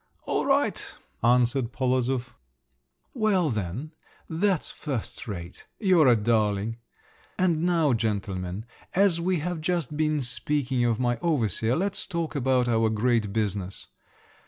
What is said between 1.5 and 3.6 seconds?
Polozov. "Well